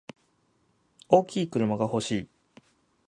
[1.09, 2.29] 大きい車が欲しい。